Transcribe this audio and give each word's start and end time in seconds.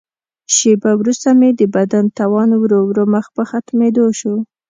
شیبه 0.55 0.91
وروسته 0.99 1.29
مې 1.39 1.49
د 1.59 1.61
بدن 1.75 2.05
توان 2.17 2.49
ورو 2.57 2.79
ورو 2.89 3.03
مخ 3.13 3.25
په 3.35 3.43
ختمېدو 3.49 4.05
شو. 4.19 4.35